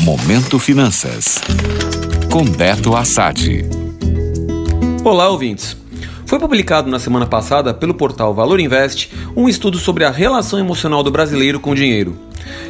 [0.00, 1.40] Momento Finanças.
[2.30, 3.66] Com Beto Assad.
[5.02, 5.76] Olá, ouvintes.
[6.24, 11.02] Foi publicado na semana passada pelo portal Valor Invest um estudo sobre a relação emocional
[11.02, 12.16] do brasileiro com o dinheiro.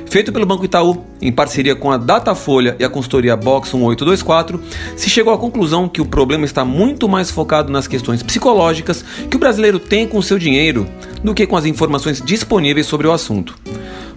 [0.06, 4.60] Feito pelo Banco Itaú, em parceria com a Datafolha e a consultoria Box 1824,
[4.96, 9.36] se chegou à conclusão que o problema está muito mais focado nas questões psicológicas que
[9.36, 10.88] o brasileiro tem com o seu dinheiro
[11.22, 13.54] do que com as informações disponíveis sobre o assunto.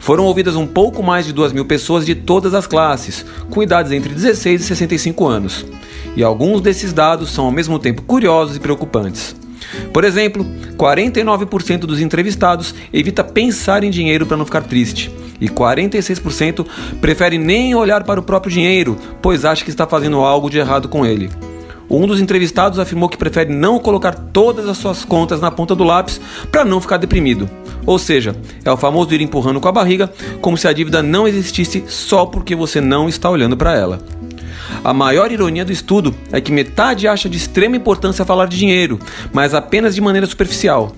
[0.02, 3.92] Foram ouvidas um pouco mais de 2 mil pessoas de todas as classes, com idades
[3.92, 5.64] entre 16 e 65 anos.
[6.16, 9.36] E alguns desses dados são ao mesmo tempo curiosos e preocupantes.
[9.94, 10.44] Por exemplo,
[10.76, 15.12] 49% dos entrevistados evita pensar em dinheiro para não ficar triste.
[15.40, 16.66] E 46%
[17.00, 20.90] prefere nem olhar para o próprio dinheiro, pois acha que está fazendo algo de errado
[20.90, 21.30] com ele.
[21.94, 25.84] Um dos entrevistados afirmou que prefere não colocar todas as suas contas na ponta do
[25.84, 27.50] lápis para não ficar deprimido.
[27.86, 28.34] Ou seja,
[28.64, 30.10] é o famoso ir empurrando com a barriga,
[30.40, 34.00] como se a dívida não existisse só porque você não está olhando para ela.
[34.86, 38.98] A maior ironia do estudo é que metade acha de extrema importância falar de dinheiro,
[39.34, 40.96] mas apenas de maneira superficial.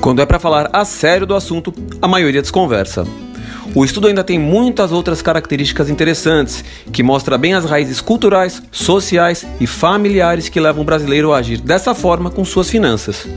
[0.00, 3.06] Quando é para falar a sério do assunto, a maioria desconversa.
[3.72, 9.46] O estudo ainda tem muitas outras características interessantes, que mostra bem as raízes culturais, sociais
[9.60, 13.28] e familiares que levam o brasileiro a agir dessa forma com suas finanças.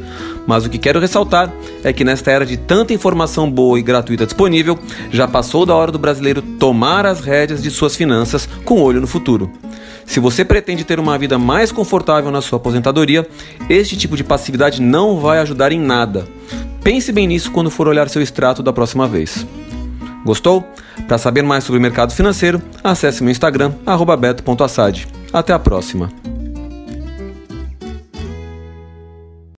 [0.47, 4.25] Mas o que quero ressaltar é que nesta era de tanta informação boa e gratuita
[4.25, 4.77] disponível,
[5.11, 9.07] já passou da hora do brasileiro tomar as rédeas de suas finanças com olho no
[9.07, 9.51] futuro.
[10.03, 13.25] Se você pretende ter uma vida mais confortável na sua aposentadoria,
[13.69, 16.27] este tipo de passividade não vai ajudar em nada.
[16.83, 19.45] Pense bem nisso quando for olhar seu extrato da próxima vez.
[20.25, 20.67] Gostou?
[21.07, 23.73] Para saber mais sobre o mercado financeiro, acesse meu Instagram,
[24.17, 25.07] beto.assad.
[25.33, 26.32] Até a próxima!